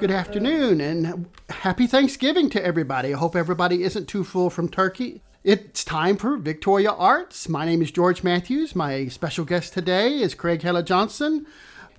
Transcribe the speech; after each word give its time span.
Good 0.00 0.10
afternoon 0.10 0.80
and 0.80 1.26
happy 1.50 1.86
Thanksgiving 1.86 2.48
to 2.50 2.64
everybody. 2.64 3.12
I 3.12 3.18
hope 3.18 3.36
everybody 3.36 3.82
isn't 3.82 4.08
too 4.08 4.24
full 4.24 4.48
from 4.48 4.70
turkey. 4.70 5.20
It's 5.44 5.84
time 5.84 6.16
for 6.16 6.38
Victoria 6.38 6.90
Arts. 6.90 7.50
My 7.50 7.66
name 7.66 7.82
is 7.82 7.90
George 7.90 8.22
Matthews. 8.22 8.74
My 8.74 9.08
special 9.08 9.44
guest 9.44 9.74
today 9.74 10.14
is 10.14 10.34
Craig 10.34 10.62
Hella 10.62 10.82
Johnson. 10.82 11.44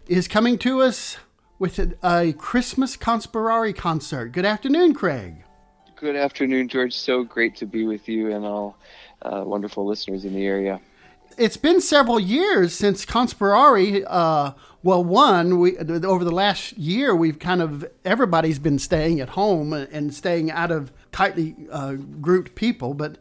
Is 0.07 0.27
coming 0.27 0.57
to 0.57 0.81
us 0.81 1.17
with 1.59 1.77
a, 1.77 1.95
a 2.03 2.33
Christmas 2.33 2.97
Conspirare 2.97 3.75
concert. 3.75 4.29
Good 4.31 4.45
afternoon, 4.45 4.95
Craig. 4.95 5.43
Good 5.95 6.15
afternoon, 6.15 6.69
George. 6.69 6.95
So 6.95 7.23
great 7.23 7.55
to 7.57 7.67
be 7.67 7.85
with 7.85 8.09
you 8.09 8.33
and 8.33 8.43
all 8.43 8.77
uh, 9.21 9.43
wonderful 9.45 9.85
listeners 9.85 10.25
in 10.25 10.33
the 10.33 10.47
area. 10.47 10.81
It's 11.37 11.57
been 11.57 11.81
several 11.81 12.19
years 12.19 12.73
since 12.73 13.05
Conspirare. 13.05 14.03
Uh, 14.07 14.53
well, 14.83 15.03
one, 15.03 15.59
we 15.59 15.77
over 15.77 16.23
the 16.23 16.31
last 16.31 16.77
year, 16.77 17.15
we've 17.15 17.39
kind 17.39 17.61
of 17.61 17.85
everybody's 18.03 18.59
been 18.59 18.79
staying 18.79 19.19
at 19.19 19.29
home 19.29 19.73
and 19.73 20.13
staying 20.13 20.51
out 20.51 20.71
of 20.71 20.91
tightly 21.11 21.55
uh, 21.71 21.93
grouped 21.93 22.55
people, 22.55 22.93
but 22.93 23.17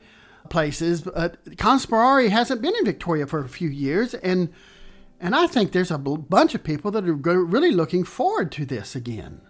places. 0.49 1.03
But 1.03 1.45
Conspirare 1.57 2.31
hasn't 2.31 2.63
been 2.63 2.75
in 2.79 2.85
Victoria 2.85 3.27
for 3.27 3.41
a 3.41 3.49
few 3.49 3.69
years, 3.69 4.15
and 4.15 4.53
and 5.21 5.35
I 5.35 5.47
think 5.47 5.73
there's 5.73 5.91
a 5.91 5.99
bunch 5.99 6.55
of 6.55 6.65
people 6.65 6.91
that 6.93 7.05
are 7.07 7.13
really 7.13 7.73
looking 7.73 8.05
forward 8.05 8.51
to 8.53 8.65
this 8.65 8.97
again. 8.97 9.43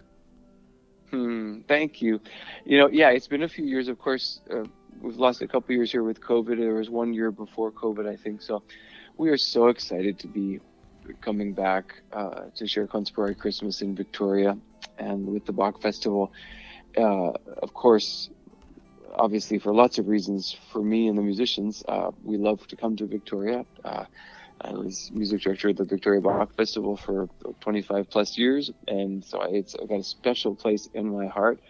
Hmm, 1.10 1.60
thank 1.68 2.00
you. 2.00 2.20
You 2.64 2.78
know, 2.78 2.88
yeah, 2.88 3.10
it's 3.10 3.26
been 3.26 3.42
a 3.42 3.48
few 3.48 3.64
years. 3.64 3.88
Of 3.88 3.98
course, 3.98 4.40
uh, 4.50 4.64
we've 5.00 5.16
lost 5.16 5.42
a 5.42 5.48
couple 5.48 5.74
years 5.74 5.90
here 5.92 6.02
with 6.02 6.20
COVID. 6.20 6.58
There 6.58 6.74
was 6.74 6.90
one 6.90 7.12
year 7.12 7.30
before 7.30 7.70
COVID, 7.70 8.08
I 8.08 8.16
think. 8.16 8.42
So 8.42 8.62
we 9.16 9.30
are 9.30 9.36
so 9.36 9.68
excited 9.68 10.18
to 10.20 10.28
be 10.28 10.60
coming 11.20 11.52
back 11.52 12.02
uh, 12.12 12.46
to 12.54 12.66
share 12.66 12.86
Conspirare 12.86 13.36
Christmas 13.36 13.82
in 13.82 13.94
Victoria 13.94 14.56
and 14.98 15.26
with 15.26 15.46
the 15.46 15.52
Bach 15.52 15.80
Festival. 15.80 16.32
Uh, 16.96 17.32
of 17.62 17.72
course, 17.74 18.30
obviously 19.14 19.58
for 19.58 19.74
lots 19.74 19.98
of 19.98 20.08
reasons, 20.08 20.56
for 20.72 20.82
me 20.82 21.08
and 21.08 21.16
the 21.16 21.22
musicians, 21.22 21.84
uh, 21.88 22.10
we 22.22 22.36
love 22.36 22.66
to 22.68 22.76
come 22.76 22.96
to 22.96 23.06
Victoria. 23.06 23.64
Uh, 23.84 24.04
I 24.62 24.72
was 24.72 25.10
music 25.12 25.40
director 25.40 25.70
at 25.70 25.76
the 25.76 25.84
Victoria 25.84 26.20
Bach 26.20 26.54
Festival 26.54 26.96
for 26.96 27.28
25 27.60 28.10
plus 28.10 28.36
years, 28.36 28.70
and 28.88 29.24
so 29.24 29.40
it's 29.42 29.74
I've 29.74 29.88
got 29.88 30.00
a 30.00 30.04
special 30.04 30.54
place 30.54 30.88
in 30.92 31.10
my 31.10 31.26
heart, 31.26 31.60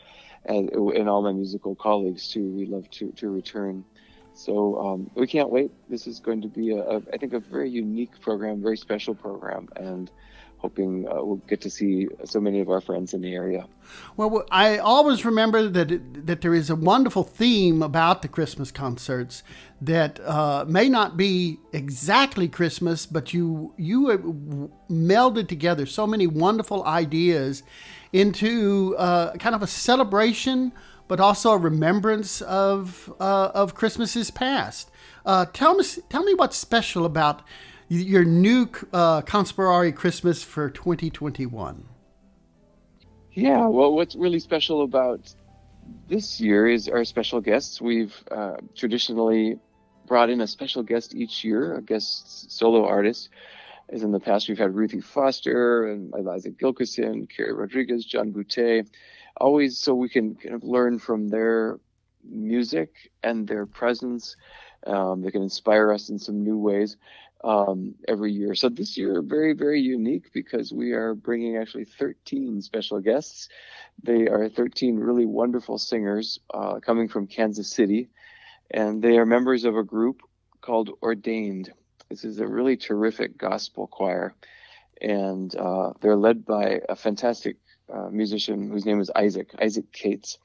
and, 0.45 0.71
and 0.71 1.09
all 1.09 1.23
my 1.23 1.33
musical 1.33 1.75
colleagues 1.75 2.29
too. 2.29 2.49
We 2.49 2.67
love 2.67 2.89
to 2.91 3.13
to 3.13 3.31
return. 3.31 3.85
So 4.33 4.79
um, 4.81 5.11
we 5.15 5.27
can't 5.27 5.51
wait. 5.51 5.71
This 5.91 6.07
is 6.07 6.21
going 6.21 6.41
to 6.43 6.49
be 6.49 6.71
a, 6.71 6.83
a, 6.83 6.97
I 7.13 7.17
think, 7.19 7.33
a 7.35 7.41
very 7.41 7.69
unique 7.69 8.19
program, 8.21 8.63
very 8.63 8.77
special 8.77 9.15
program, 9.15 9.69
and 9.77 10.11
hoping 10.59 11.09
uh, 11.09 11.15
we'll 11.15 11.37
get 11.49 11.61
to 11.63 11.71
see 11.71 12.07
so 12.25 12.39
many 12.39 12.61
of 12.61 12.69
our 12.69 12.81
friends 12.81 13.15
in 13.15 13.23
the 13.23 13.35
area. 13.35 13.67
Well, 14.17 14.45
I 14.51 14.79
always 14.79 15.25
remember 15.25 15.69
that 15.69 16.27
that 16.27 16.43
there 16.43 16.55
is 16.55 16.71
a 16.71 16.77
wonderful 16.77 17.25
theme 17.25 17.83
about 17.83 18.23
the 18.23 18.29
Christmas 18.29 18.71
concerts 18.71 19.43
that 19.81 20.21
uh, 20.21 20.65
may 20.69 20.89
not 20.89 21.17
be 21.17 21.59
exactly 21.73 22.47
Christmas, 22.47 23.07
but 23.07 23.35
you 23.35 23.75
you 23.77 24.71
melded 24.89 25.49
together 25.49 25.87
so 25.87 26.07
many 26.07 26.27
wonderful 26.27 26.85
ideas 26.85 27.63
into 28.13 28.97
uh, 28.97 29.35
kind 29.37 29.55
of 29.55 29.63
a 29.63 29.67
celebration, 29.67 30.73
but 31.09 31.21
also 31.21 31.53
a 31.53 31.59
remembrance 31.59 32.41
of 32.43 33.13
uh, 33.21 33.51
of 33.55 33.75
Christmases 33.75 34.31
past. 34.31 34.91
Uh, 35.25 35.47
tell 35.53 35.75
me 35.75 35.85
tell 36.09 36.25
me 36.25 36.35
what's 36.35 36.57
special 36.57 37.05
about 37.05 37.43
your 37.89 38.25
new 38.25 38.69
uh, 38.93 39.21
Conspirare 39.23 39.95
Christmas 39.95 40.43
for 40.43 40.71
2021. 40.71 41.89
Yeah, 43.33 43.67
well, 43.67 43.95
what's 43.95 44.15
really 44.15 44.39
special 44.39 44.83
about 44.83 45.35
this 46.09 46.41
year 46.41 46.69
is 46.69 46.89
our 46.89 47.05
special 47.05 47.41
guests. 47.41 47.81
We've 47.81 48.15
uh, 48.31 48.57
traditionally 48.77 49.59
brought 50.07 50.31
in 50.31 50.41
a 50.41 50.47
special 50.47 50.83
guest 50.83 51.15
each 51.15 51.45
year, 51.45 51.77
a 51.77 51.83
guest 51.83 52.51
solo 52.51 52.85
artist. 52.85 53.29
As 53.93 54.05
in 54.05 54.13
the 54.13 54.21
past, 54.21 54.49
we've 54.49 54.59
had 54.59 54.75
Ruthie 54.77 55.01
Foster 55.01 55.91
and 55.91 56.15
Eliza 56.15 56.51
Gilkyson, 56.51 57.29
Carrie 57.29 57.53
Rodriguez, 57.53 58.05
John 58.05 58.33
Boutté, 58.33 58.87
always 59.37 59.79
so 59.79 59.95
we 59.95 60.09
can 60.09 60.37
kind 60.37 60.55
of 60.55 60.63
learn 60.63 61.01
from 61.01 61.29
their 61.29 61.81
music 62.23 63.11
and 63.25 63.49
their 63.49 63.67
presence. 63.67 64.37
Um, 64.87 65.23
they 65.23 65.33
can 65.33 65.43
inspire 65.43 65.93
us 65.93 66.09
in 66.09 66.21
some 66.21 66.45
new 66.45 66.57
ways 66.57 66.99
um, 67.43 67.97
every 68.07 68.33
year. 68.33 68.55
So 68.55 68.69
this 68.69 68.97
year, 68.97 69.23
very, 69.23 69.55
very 69.55 69.81
unique 69.81 70.33
because 70.33 70.73
we 70.73 70.93
are 70.93 71.15
bringing 71.15 71.57
actually 71.57 71.87
13 71.87 72.63
special 72.63 73.01
guests. 73.01 73.49
They 74.03 74.29
are 74.29 74.49
13 74.49 74.99
really 74.99 75.27
wonderful 75.27 75.79
singers 75.79 76.39
uh, 76.55 76.79
coming 76.81 77.09
from 77.09 77.27
Kansas 77.27 77.69
City, 77.69 78.09
and 78.71 79.03
they 79.03 79.19
are 79.19 79.27
members 79.27 79.65
of 79.65 79.77
a 79.77 79.83
group 79.83 80.23
called 80.61 80.91
Ordained. 81.03 81.73
This 82.11 82.25
is 82.25 82.41
a 82.41 82.47
really 82.47 82.77
terrific 82.77 83.39
gospel 83.39 83.87
choir, 83.87 84.35
and 85.01 85.55
uh, 85.55 85.93
they're 86.01 86.17
led 86.17 86.45
by 86.45 86.81
a 86.89 86.97
fantastic 86.97 87.57
uh, 87.89 88.09
musician 88.11 88.69
whose 88.69 88.85
name 88.85 89.01
is 89.01 89.13
Isaac, 89.15 89.51
Isaac 89.63 89.93
Cates. 89.93 90.39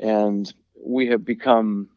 And 0.00 0.52
we 0.74 1.08
have 1.08 1.22
become 1.22 1.90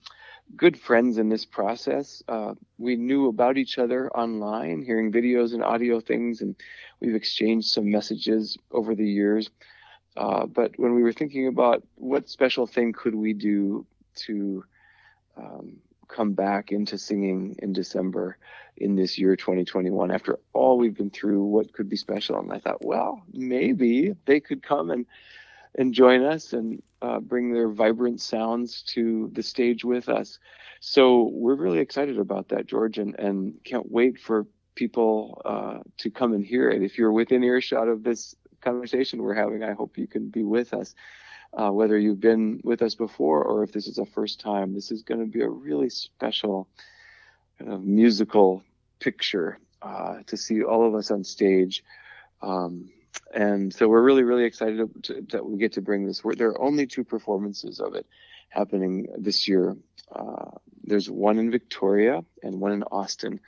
good 0.57 0.77
friends 0.77 1.17
in 1.17 1.29
this 1.29 1.45
process. 1.45 2.21
Uh, 2.27 2.55
we 2.77 2.97
knew 2.97 3.29
about 3.29 3.57
each 3.57 3.77
other 3.77 4.11
online, 4.11 4.81
hearing 4.81 5.09
videos 5.13 5.53
and 5.53 5.63
audio 5.63 6.01
things, 6.01 6.41
and 6.41 6.57
we've 6.99 7.15
exchanged 7.15 7.69
some 7.69 7.89
messages 7.89 8.57
over 8.71 8.93
the 8.93 9.07
years. 9.07 9.49
Uh, 10.17 10.45
but 10.47 10.77
when 10.77 10.95
we 10.95 11.01
were 11.01 11.13
thinking 11.13 11.47
about 11.47 11.81
what 11.95 12.27
special 12.27 12.67
thing 12.67 12.91
could 12.91 13.15
we 13.15 13.31
do 13.31 13.85
to 14.15 14.65
um, 15.37 15.77
come 16.07 16.33
back 16.33 16.71
into 16.71 16.97
singing 16.97 17.55
in 17.59 17.73
December 17.73 18.37
in 18.75 18.95
this 18.95 19.17
year 19.17 19.35
2021, 19.35 20.11
after 20.11 20.39
all 20.53 20.77
we've 20.77 20.95
been 20.95 21.09
through, 21.09 21.43
what 21.43 21.73
could 21.73 21.89
be 21.89 21.95
special? 21.95 22.39
And 22.39 22.51
I 22.51 22.59
thought, 22.59 22.85
well, 22.85 23.23
maybe 23.33 24.15
they 24.25 24.39
could 24.39 24.63
come 24.63 24.91
and 24.91 25.05
and 25.75 25.93
join 25.93 26.23
us 26.23 26.53
and 26.53 26.81
uh, 27.01 27.19
bring 27.19 27.53
their 27.53 27.69
vibrant 27.69 28.19
sounds 28.19 28.81
to 28.81 29.29
the 29.33 29.43
stage 29.43 29.85
with 29.85 30.09
us. 30.09 30.39
So 30.79 31.29
we're 31.31 31.55
really 31.55 31.79
excited 31.79 32.17
about 32.17 32.49
that, 32.49 32.65
George, 32.65 32.97
and, 32.97 33.13
and 33.19 33.63
can't 33.63 33.91
wait 33.91 34.19
for 34.19 34.47
people 34.75 35.41
uh, 35.45 35.79
to 35.97 36.09
come 36.09 36.33
and 36.33 36.43
hear 36.43 36.69
it. 36.69 36.81
If 36.81 36.97
you're 36.97 37.11
within 37.11 37.43
earshot 37.43 37.87
of 37.87 38.03
this 38.03 38.35
conversation 38.61 39.21
we're 39.21 39.33
having, 39.33 39.63
I 39.63 39.73
hope 39.73 39.97
you 39.97 40.07
can 40.07 40.29
be 40.29 40.43
with 40.43 40.73
us. 40.73 40.95
Uh, 41.53 41.71
whether 41.71 41.97
you've 41.97 42.19
been 42.19 42.59
with 42.63 42.81
us 42.81 42.95
before 42.95 43.43
or 43.43 43.63
if 43.63 43.71
this 43.71 43.87
is 43.87 43.97
a 43.97 44.05
first 44.05 44.39
time, 44.39 44.73
this 44.73 44.91
is 44.91 45.03
going 45.03 45.21
to 45.21 45.25
be 45.25 45.41
a 45.41 45.49
really 45.49 45.89
special 45.89 46.67
kind 47.57 47.71
of 47.71 47.81
musical 47.81 48.63
picture 48.99 49.57
uh, 49.81 50.17
to 50.27 50.35
see 50.35 50.63
all 50.63 50.85
of 50.85 50.93
us 50.93 51.09
on 51.09 51.23
stage. 51.23 51.83
Um, 52.41 52.89
and 53.33 53.73
so 53.73 53.87
we're 53.87 54.01
really 54.01 54.23
really 54.23 54.45
excited 54.45 54.89
to, 55.03 55.25
that 55.29 55.45
we 55.45 55.57
get 55.57 55.73
to 55.73 55.81
bring 55.81 56.05
this 56.05 56.21
there 56.35 56.49
are 56.49 56.61
only 56.61 56.85
two 56.85 57.03
performances 57.03 57.79
of 57.79 57.95
it 57.95 58.05
happening 58.49 59.07
this 59.17 59.47
year 59.47 59.75
uh, 60.13 60.51
there's 60.83 61.09
one 61.09 61.37
in 61.37 61.51
victoria 61.51 62.23
and 62.43 62.59
one 62.59 62.71
in 62.71 62.83
austin 62.83 63.39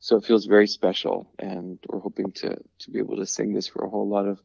so 0.00 0.16
it 0.16 0.24
feels 0.24 0.46
very 0.46 0.66
special 0.66 1.30
and 1.38 1.78
we're 1.88 2.00
hoping 2.00 2.32
to 2.32 2.56
to 2.78 2.90
be 2.90 2.98
able 2.98 3.16
to 3.16 3.26
sing 3.26 3.52
this 3.52 3.68
for 3.68 3.84
a 3.84 3.90
whole 3.90 4.08
lot 4.08 4.26
of 4.26 4.40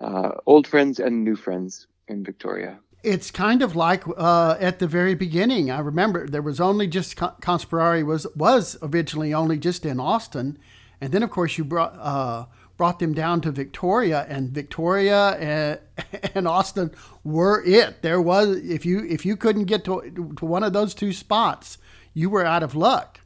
uh, 0.00 0.32
old 0.46 0.66
friends 0.66 0.98
and 0.98 1.24
new 1.24 1.36
friends 1.36 1.86
in 2.08 2.24
victoria 2.24 2.78
it's 3.02 3.30
kind 3.30 3.62
of 3.62 3.76
like 3.76 4.04
uh, 4.16 4.56
at 4.58 4.80
the 4.80 4.86
very 4.86 5.14
beginning. 5.14 5.70
I 5.70 5.78
remember 5.78 6.26
there 6.26 6.42
was 6.42 6.60
only 6.60 6.86
just 6.86 7.16
Conspirare 7.16 8.04
was 8.04 8.26
was 8.34 8.76
originally 8.82 9.32
only 9.32 9.58
just 9.58 9.86
in 9.86 10.00
Austin, 10.00 10.58
and 11.00 11.12
then 11.12 11.22
of 11.22 11.30
course 11.30 11.58
you 11.58 11.64
brought 11.64 11.96
uh, 11.98 12.46
brought 12.76 12.98
them 12.98 13.14
down 13.14 13.40
to 13.42 13.52
Victoria, 13.52 14.26
and 14.28 14.50
Victoria 14.50 15.30
and, 15.36 15.78
and 16.34 16.48
Austin 16.48 16.90
were 17.22 17.62
it. 17.64 18.02
There 18.02 18.20
was 18.20 18.56
if 18.56 18.84
you 18.84 19.04
if 19.04 19.24
you 19.24 19.36
couldn't 19.36 19.64
get 19.64 19.84
to 19.84 20.34
to 20.36 20.44
one 20.44 20.64
of 20.64 20.72
those 20.72 20.92
two 20.92 21.12
spots, 21.12 21.78
you 22.14 22.28
were 22.28 22.44
out 22.44 22.62
of 22.62 22.74
luck. 22.74 23.20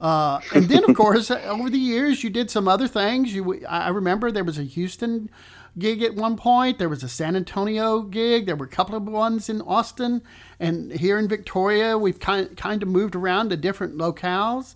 Uh, 0.00 0.40
and 0.54 0.68
then, 0.68 0.88
of 0.88 0.96
course, 0.96 1.28
over 1.30 1.68
the 1.68 1.78
years, 1.78 2.22
you 2.22 2.30
did 2.30 2.50
some 2.50 2.68
other 2.68 2.86
things. 2.86 3.34
You, 3.34 3.66
I 3.66 3.88
remember 3.88 4.30
there 4.30 4.44
was 4.44 4.56
a 4.56 4.62
Houston 4.62 5.28
gig 5.78 6.02
at 6.02 6.14
one 6.14 6.36
point. 6.36 6.78
There 6.78 6.88
was 6.88 7.02
a 7.02 7.08
San 7.08 7.34
Antonio 7.34 8.02
gig. 8.02 8.46
There 8.46 8.56
were 8.56 8.66
a 8.66 8.68
couple 8.68 8.94
of 8.94 9.04
ones 9.04 9.48
in 9.48 9.60
Austin, 9.62 10.22
and 10.60 10.92
here 10.92 11.18
in 11.18 11.28
Victoria, 11.28 11.98
we've 11.98 12.20
kind 12.20 12.56
kind 12.56 12.82
of 12.82 12.88
moved 12.88 13.14
around 13.16 13.50
to 13.50 13.56
different 13.56 13.96
locales. 13.96 14.74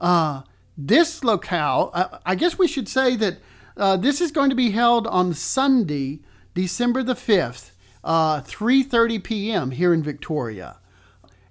Uh, 0.00 0.42
this 0.76 1.22
locale, 1.22 1.90
I, 1.94 2.18
I 2.26 2.34
guess 2.34 2.58
we 2.58 2.68
should 2.68 2.88
say 2.88 3.16
that 3.16 3.38
uh, 3.76 3.96
this 3.96 4.20
is 4.20 4.30
going 4.30 4.50
to 4.50 4.56
be 4.56 4.70
held 4.70 5.06
on 5.06 5.34
Sunday, 5.34 6.20
December 6.54 7.02
the 7.02 7.14
5th, 7.14 7.70
uh, 8.02 8.40
3.30 8.42 9.22
p.m. 9.22 9.70
here 9.72 9.92
in 9.92 10.02
Victoria. 10.02 10.78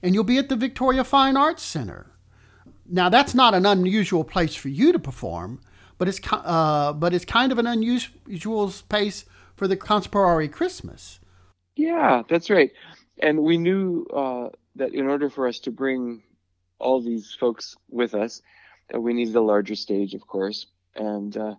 And 0.01 0.13
you'll 0.13 0.23
be 0.23 0.37
at 0.37 0.49
the 0.49 0.55
Victoria 0.55 1.03
Fine 1.03 1.37
Arts 1.37 1.63
Center. 1.63 2.07
Now, 2.85 3.09
that's 3.09 3.33
not 3.33 3.53
an 3.53 3.65
unusual 3.65 4.23
place 4.23 4.55
for 4.55 4.69
you 4.69 4.91
to 4.91 4.99
perform, 4.99 5.61
but 6.03 6.09
it's, 6.09 6.19
uh, 6.33 6.91
but 6.91 7.13
it's 7.13 7.23
kind 7.23 7.53
of 7.53 7.57
an 7.57 7.65
unusual 7.65 8.69
space 8.69 9.23
for 9.55 9.69
the 9.69 9.77
Conspirare 9.77 10.51
Christmas. 10.51 11.21
Yeah, 11.77 12.23
that's 12.27 12.49
right. 12.49 12.71
And 13.21 13.41
we 13.41 13.57
knew 13.57 14.05
uh, 14.13 14.49
that 14.75 14.93
in 14.93 15.07
order 15.07 15.29
for 15.29 15.47
us 15.47 15.59
to 15.59 15.71
bring 15.71 16.21
all 16.77 17.01
these 17.01 17.33
folks 17.39 17.77
with 17.89 18.15
us, 18.15 18.41
that 18.89 18.99
we 18.99 19.13
needed 19.13 19.33
a 19.37 19.41
larger 19.41 19.75
stage, 19.75 20.13
of 20.13 20.27
course, 20.27 20.65
and 20.93 21.37
uh, 21.37 21.55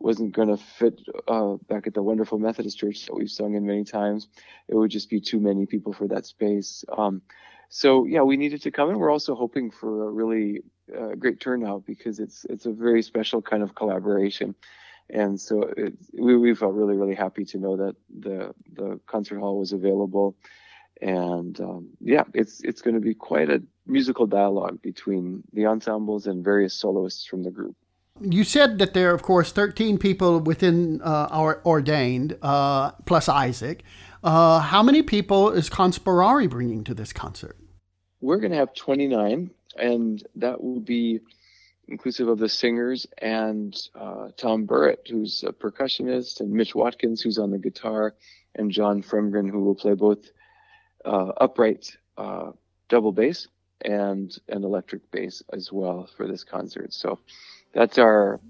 wasn't 0.00 0.34
going 0.34 0.48
to 0.48 0.56
fit 0.56 1.00
uh, 1.28 1.54
back 1.68 1.86
at 1.86 1.94
the 1.94 2.02
wonderful 2.02 2.40
Methodist 2.40 2.76
church 2.76 3.06
that 3.06 3.14
we've 3.14 3.30
sung 3.30 3.54
in 3.54 3.64
many 3.64 3.84
times. 3.84 4.26
It 4.66 4.74
would 4.74 4.90
just 4.90 5.08
be 5.08 5.20
too 5.20 5.38
many 5.38 5.66
people 5.66 5.92
for 5.92 6.08
that 6.08 6.26
space. 6.26 6.84
Um, 6.98 7.22
so 7.68 8.06
yeah, 8.06 8.22
we 8.22 8.36
needed 8.36 8.62
to 8.62 8.72
come, 8.72 8.90
and 8.90 8.98
we're 8.98 9.12
also 9.12 9.36
hoping 9.36 9.70
for 9.70 10.08
a 10.08 10.10
really 10.10 10.64
uh, 10.92 11.14
great 11.14 11.40
turnout 11.40 11.86
because 11.86 12.18
it's 12.18 12.44
it's 12.50 12.66
a 12.66 12.72
very 12.72 13.02
special 13.02 13.40
kind 13.40 13.62
of 13.62 13.74
collaboration. 13.74 14.54
And 15.10 15.38
so 15.38 15.62
it, 15.76 15.94
we, 16.12 16.36
we 16.36 16.54
felt 16.54 16.74
really 16.74 16.96
really 16.96 17.14
happy 17.14 17.44
to 17.46 17.58
know 17.58 17.76
that 17.76 17.96
the 18.18 18.54
the 18.72 19.00
concert 19.06 19.38
hall 19.38 19.58
was 19.58 19.72
available, 19.72 20.36
and 21.00 21.58
um, 21.60 21.88
yeah, 22.00 22.24
it's 22.32 22.60
it's 22.62 22.82
going 22.82 22.94
to 22.94 23.00
be 23.00 23.14
quite 23.14 23.50
a 23.50 23.62
musical 23.86 24.26
dialogue 24.26 24.80
between 24.82 25.44
the 25.52 25.66
ensembles 25.66 26.26
and 26.26 26.42
various 26.42 26.74
soloists 26.74 27.26
from 27.26 27.42
the 27.42 27.50
group. 27.50 27.76
You 28.20 28.44
said 28.44 28.78
that 28.78 28.94
there 28.94 29.10
are, 29.10 29.14
of 29.14 29.22
course, 29.22 29.50
13 29.50 29.98
people 29.98 30.38
within 30.38 31.02
uh, 31.02 31.28
our 31.32 31.60
ordained, 31.66 32.38
uh, 32.42 32.92
plus 33.06 33.28
Isaac. 33.28 33.82
Uh, 34.22 34.60
how 34.60 34.84
many 34.84 35.02
people 35.02 35.50
is 35.50 35.68
Conspirare 35.68 36.48
bringing 36.48 36.84
to 36.84 36.94
this 36.94 37.12
concert? 37.12 37.56
We're 38.20 38.38
going 38.38 38.52
to 38.52 38.56
have 38.56 38.72
29, 38.72 39.50
and 39.76 40.22
that 40.36 40.62
will 40.62 40.80
be 40.80 41.20
inclusive 41.88 42.28
of 42.28 42.38
the 42.38 42.48
singers 42.48 43.06
and 43.18 43.76
uh, 43.94 44.28
Tom 44.36 44.66
Burritt, 44.66 45.08
who's 45.08 45.44
a 45.46 45.52
percussionist, 45.52 46.40
and 46.40 46.50
Mitch 46.50 46.74
Watkins, 46.74 47.20
who's 47.20 47.38
on 47.38 47.50
the 47.50 47.58
guitar, 47.58 48.14
and 48.54 48.70
John 48.70 49.02
Fremgren, 49.02 49.50
who 49.50 49.60
will 49.60 49.74
play 49.74 49.94
both 49.94 50.30
uh, 51.04 51.32
upright 51.40 51.96
uh, 52.16 52.52
double 52.88 53.12
bass 53.12 53.48
and 53.82 54.36
an 54.48 54.64
electric 54.64 55.10
bass 55.10 55.42
as 55.52 55.70
well 55.70 56.08
for 56.16 56.26
this 56.26 56.44
concert. 56.44 56.92
So 56.94 57.18
that's 57.74 57.98
our 57.98 58.40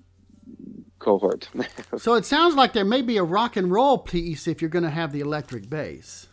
cohort. 0.99 1.49
so 1.99 2.15
it 2.15 2.25
sounds 2.25 2.55
like 2.55 2.73
there 2.73 2.85
may 2.85 3.03
be 3.03 3.17
a 3.17 3.25
rock 3.25 3.56
and 3.56 3.70
roll 3.70 3.99
piece 3.99 4.47
if 4.47 4.62
you're 4.62 4.70
going 4.70 4.85
to 4.85 4.91
have 4.91 5.12
the 5.12 5.20
electric 5.20 5.69
bass. 5.69 6.29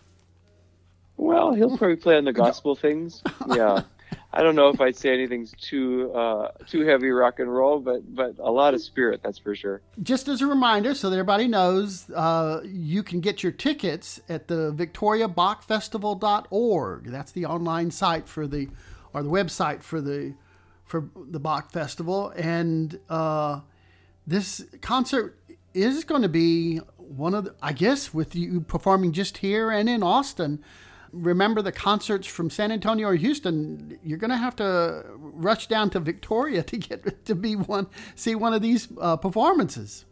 Well, 1.17 1.53
he'll 1.53 1.77
probably 1.77 1.97
play 1.97 2.17
on 2.17 2.25
the 2.25 2.33
gospel 2.45 2.75
things. 2.75 3.23
Yeah. 3.47 3.83
I 4.33 4.43
don't 4.43 4.55
know 4.55 4.69
if 4.69 4.79
I'd 4.79 4.95
say 4.95 5.13
anything's 5.13 5.53
too 5.59 6.09
uh, 6.13 6.51
too 6.65 6.85
heavy 6.85 7.09
rock 7.09 7.39
and 7.39 7.53
roll, 7.53 7.79
but 7.79 8.15
but 8.15 8.35
a 8.39 8.49
lot 8.49 8.73
of 8.73 8.81
spirit, 8.81 9.19
that's 9.21 9.37
for 9.37 9.53
sure. 9.55 9.81
Just 10.01 10.29
as 10.29 10.41
a 10.41 10.47
reminder, 10.47 10.95
so 10.95 11.09
that 11.09 11.15
everybody 11.15 11.47
knows, 11.47 12.09
uh, 12.11 12.61
you 12.63 13.03
can 13.03 13.19
get 13.19 13.43
your 13.43 13.51
tickets 13.51 14.21
at 14.29 14.47
the 14.47 14.73
VictoriaBachFestival.org. 14.73 17.05
That's 17.05 17.33
the 17.33 17.45
online 17.45 17.91
site 17.91 18.25
for 18.27 18.47
the 18.47 18.69
or 19.13 19.21
the 19.21 19.29
website 19.29 19.83
for 19.83 19.99
the 19.99 20.33
for 20.85 21.09
the 21.15 21.39
Bach 21.39 21.71
Festival, 21.71 22.31
and 22.35 22.99
uh, 23.09 23.59
this 24.25 24.63
concert 24.81 25.37
is 25.73 26.03
going 26.03 26.21
to 26.21 26.29
be 26.29 26.77
one 26.97 27.33
of 27.33 27.45
the, 27.45 27.55
I 27.61 27.73
guess, 27.73 28.13
with 28.13 28.35
you 28.35 28.61
performing 28.61 29.11
just 29.11 29.39
here 29.39 29.71
and 29.71 29.89
in 29.89 30.03
Austin. 30.03 30.63
Remember 31.13 31.61
the 31.61 31.71
concerts 31.71 32.27
from 32.27 32.49
San 32.49 32.71
Antonio 32.71 33.09
or 33.09 33.15
Houston. 33.15 33.99
You're 34.03 34.17
going 34.17 34.31
to 34.31 34.37
have 34.37 34.55
to 34.57 35.03
rush 35.17 35.67
down 35.67 35.89
to 35.91 35.99
Victoria 35.99 36.63
to 36.63 36.77
get 36.77 37.25
to 37.25 37.35
be 37.35 37.55
one, 37.55 37.87
see 38.15 38.35
one 38.35 38.53
of 38.53 38.61
these 38.61 38.87
uh, 38.99 39.17
performances. 39.17 40.05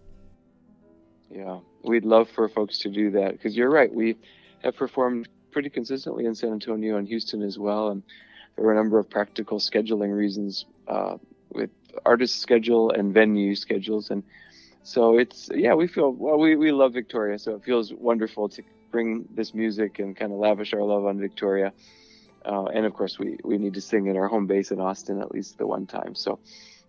Yeah, 1.29 1.59
we'd 1.83 2.05
love 2.05 2.29
for 2.29 2.49
folks 2.49 2.79
to 2.79 2.89
do 2.89 3.11
that 3.11 3.33
because 3.33 3.55
you're 3.55 3.69
right. 3.69 3.93
We 3.93 4.17
have 4.63 4.75
performed 4.75 5.29
pretty 5.51 5.69
consistently 5.69 6.25
in 6.25 6.35
San 6.35 6.51
Antonio 6.51 6.97
and 6.97 7.07
Houston 7.07 7.41
as 7.41 7.57
well, 7.57 7.89
and 7.89 8.03
there 8.55 8.65
were 8.65 8.73
a 8.73 8.75
number 8.75 8.99
of 8.99 9.09
practical 9.09 9.59
scheduling 9.59 10.15
reasons 10.15 10.65
uh, 10.87 11.17
with 11.51 11.69
artist 12.05 12.39
schedule 12.39 12.91
and 12.91 13.13
venue 13.13 13.55
schedules, 13.55 14.09
and 14.09 14.23
so 14.83 15.17
it's 15.17 15.49
yeah 15.53 15.73
we 15.73 15.87
feel 15.87 16.11
well 16.11 16.37
we 16.37 16.55
we 16.55 16.71
love 16.71 16.93
Victoria, 16.93 17.37
so 17.37 17.55
it 17.55 17.63
feels 17.63 17.93
wonderful 17.93 18.49
to 18.49 18.63
bring 18.91 19.27
this 19.33 19.53
music 19.53 19.99
and 19.99 20.15
kind 20.15 20.31
of 20.31 20.39
lavish 20.39 20.73
our 20.73 20.83
love 20.83 21.05
on 21.05 21.19
Victoria. 21.19 21.73
Uh, 22.45 22.65
and 22.65 22.85
of 22.85 22.93
course, 22.93 23.19
we, 23.19 23.37
we 23.43 23.57
need 23.57 23.73
to 23.73 23.81
sing 23.81 24.07
in 24.07 24.17
our 24.17 24.27
home 24.27 24.47
base 24.47 24.71
in 24.71 24.79
Austin 24.79 25.21
at 25.21 25.31
least 25.31 25.57
the 25.57 25.67
one 25.67 25.85
time. 25.85 26.15
So, 26.15 26.39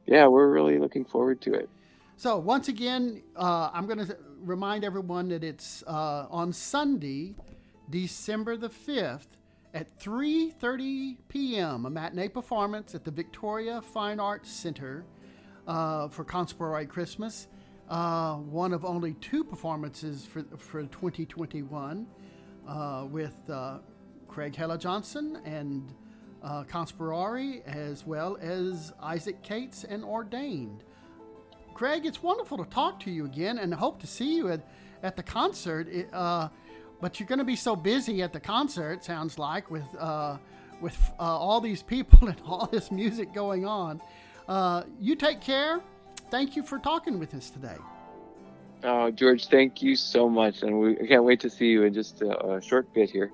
yeah, 0.07 0.27
we're 0.27 0.49
really 0.49 0.79
looking 0.79 1.05
forward 1.05 1.41
to 1.43 1.55
it. 1.55 1.69
So, 2.17 2.39
once 2.39 2.69
again, 2.69 3.23
uh, 3.37 3.71
I'm 3.73 3.87
going 3.87 4.07
to 4.07 4.17
remind 4.41 4.85
everyone 4.85 5.29
that 5.29 5.43
it's 5.43 5.83
uh, 5.87 6.27
on 6.31 6.53
Sunday, 6.53 7.35
December 7.89 8.57
the 8.57 8.69
5th 8.69 9.27
at 9.73 9.99
3:30 9.99 11.17
p.m. 11.29 11.87
a 11.87 11.91
matinee 11.91 12.29
performance 12.29 12.95
at 12.95 13.05
the 13.05 13.11
Victoria 13.11 13.81
Fine 13.81 14.21
Arts 14.21 14.51
Center 14.51 15.05
uh, 15.67 16.09
for 16.09 16.25
Conspirare 16.25 16.89
Christmas. 16.89 17.49
Uh, 17.91 18.37
one 18.37 18.73
of 18.73 18.85
only 18.85 19.15
two 19.15 19.43
performances 19.43 20.25
for 20.25 20.45
for 20.57 20.83
2021 20.85 22.07
uh, 22.69 23.07
with 23.11 23.35
uh, 23.51 23.79
Craig 24.29 24.55
Hella 24.55 24.79
Johnson 24.79 25.39
and 25.45 25.93
uh, 26.43 26.65
as 27.67 28.07
well 28.07 28.39
as 28.41 28.93
Isaac 29.03 29.43
Cates 29.43 29.85
and 29.85 30.05
Ordained. 30.05 30.85
Craig, 31.75 32.07
it's 32.07 32.23
wonderful 32.23 32.59
to 32.59 32.65
talk 32.71 33.01
to 33.01 33.11
you 33.11 33.25
again, 33.25 33.59
and 33.59 33.75
hope 33.75 34.01
to 34.01 34.07
see 34.07 34.37
you 34.37 34.51
at 34.51 34.61
at 35.03 35.17
the 35.17 35.23
concert. 35.23 35.89
Uh, 36.13 36.49
but 37.01 37.19
you're 37.19 37.27
going 37.27 37.39
to 37.39 37.45
be 37.45 37.57
so 37.57 37.75
busy 37.75 38.23
at 38.23 38.33
the 38.33 38.41
concert, 38.41 39.03
sounds 39.05 39.39
like, 39.39 39.71
with 39.71 39.87
uh, 39.99 40.37
with 40.81 40.97
uh, 41.19 41.23
all 41.23 41.61
these 41.61 41.83
people 41.83 42.29
and 42.29 42.41
all 42.47 42.67
this 42.67 42.91
music 42.91 43.35
going 43.35 43.65
on. 43.67 44.01
Uh, 44.49 44.85
you 45.01 45.17
take 45.17 45.41
care. 45.41 45.81
Thank 46.31 46.55
you 46.55 46.63
for 46.63 46.79
talking 46.79 47.19
with 47.19 47.35
us 47.35 47.51
today. 47.51 47.77
Oh, 48.83 49.11
George, 49.11 49.49
thank 49.49 49.83
you 49.83 49.95
so 49.97 50.29
much, 50.29 50.63
and 50.63 50.81
we 50.81 50.95
can't 50.95 51.25
wait 51.25 51.41
to 51.41 51.51
see 51.51 51.67
you 51.67 51.83
in 51.83 51.93
just 51.93 52.23
a, 52.23 52.55
a 52.55 52.63
short 52.63 52.93
bit 52.95 53.11
here. 53.11 53.31